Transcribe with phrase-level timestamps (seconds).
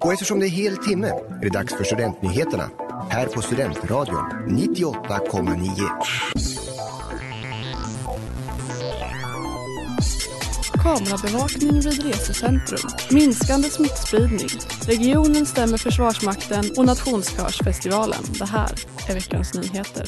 [0.00, 2.70] Och eftersom det är hel timme är det dags för Studentnyheterna
[3.10, 5.68] här på Studentradion 98,9.
[10.82, 12.90] Kamerabevakning vid resecentrum.
[13.10, 14.48] Minskande smittspridning.
[14.86, 18.22] Regionen stämmer Försvarsmakten och Nationskörsfestivalen.
[18.38, 18.70] Det här
[19.08, 20.04] är veckans nyheter.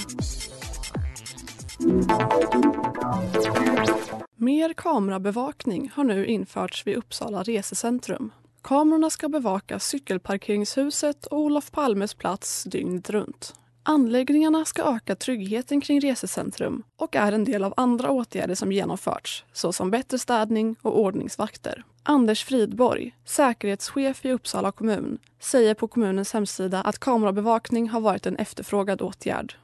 [4.36, 8.32] Mer kamerabevakning har nu införts vid Uppsala resecentrum.
[8.62, 13.54] Kamerorna ska bevaka cykelparkeringshuset och Olof Palmes plats dygnet runt.
[13.82, 19.44] Anläggningarna ska öka tryggheten kring resecentrum och är en del av andra åtgärder som genomförts
[19.52, 21.84] såsom bättre städning och ordningsvakter.
[22.02, 28.36] Anders Fridborg, säkerhetschef i Uppsala kommun, säger på kommunens hemsida att kamerabevakning har varit en
[28.36, 29.54] efterfrågad åtgärd.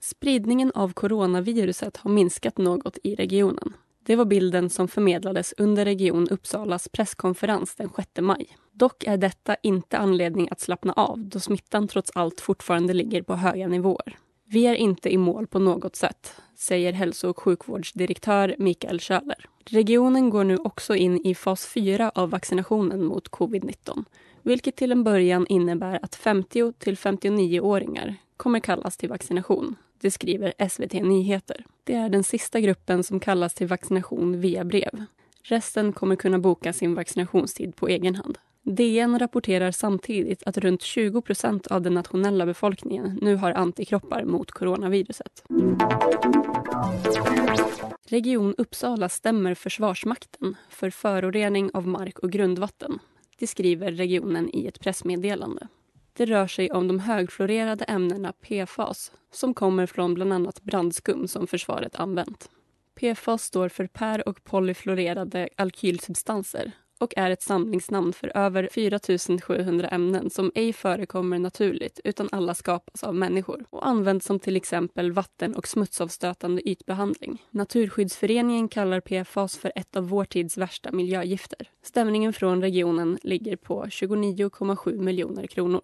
[0.00, 3.72] Spridningen av coronaviruset har minskat något i regionen.
[4.06, 8.46] Det var bilden som förmedlades under Region Uppsalas presskonferens den 6 maj.
[8.72, 13.34] Dock är detta inte anledning att slappna av då smittan trots allt fortfarande ligger på
[13.34, 14.18] höga nivåer.
[14.44, 19.46] Vi är inte i mål på något sätt, säger hälso och sjukvårdsdirektör Mikael Schöler.
[19.64, 24.04] Regionen går nu också in i fas 4 av vaccinationen mot covid-19
[24.46, 29.76] vilket till en början innebär att 50 till 59-åringar kommer kallas till vaccination.
[30.00, 31.66] Det skriver SVT Nyheter.
[31.86, 35.04] Det är den sista gruppen som kallas till vaccination via brev.
[35.42, 38.38] Resten kommer kunna boka sin vaccinationstid på egen hand.
[38.62, 44.50] DN rapporterar samtidigt att runt 20 procent av den nationella befolkningen nu har antikroppar mot
[44.50, 45.42] coronaviruset.
[48.08, 52.98] Region Uppsala stämmer Försvarsmakten för förorening av mark och grundvatten.
[53.38, 55.68] Det skriver regionen i ett pressmeddelande.
[56.16, 61.46] Det rör sig om de högfluorerade ämnena PFAS som kommer från bland annat brandskum som
[61.46, 62.50] försvaret använt.
[62.94, 68.98] PFAS står för per och polyfluorerade alkylsubstanser och är ett samlingsnamn för över 4
[69.42, 74.56] 700 ämnen som ej förekommer naturligt utan alla skapas av människor och används som till
[74.56, 77.42] exempel vatten och smutsavstötande ytbehandling.
[77.50, 81.68] Naturskyddsföreningen kallar PFAS för ett av vår tids värsta miljögifter.
[81.82, 85.80] Stämningen från regionen ligger på 29,7 miljoner kronor.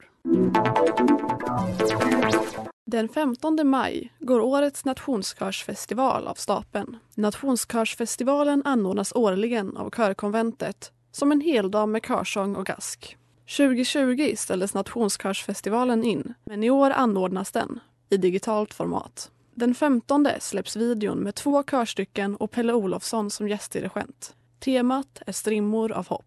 [2.86, 6.96] Den 15 maj går årets nationskörsfestival av stapeln.
[7.14, 13.16] Nationskörsfestivalen anordnas årligen av Körkonventet som en heldag med körsång och gask.
[13.56, 17.80] 2020 ställdes Nationskörsfestivalen in, men i år anordnas den
[18.10, 19.30] i digitalt format.
[19.54, 24.34] Den 15 släpps videon med två körstycken och Pelle Olofsson som gästdirigent.
[24.58, 26.26] Temat är strimmor av hopp.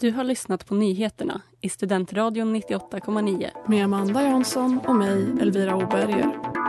[0.00, 3.50] Du har lyssnat på nyheterna i Studentradion 98,9.
[3.66, 6.65] Med Amanda Jansson och mig, Elvira Oberger.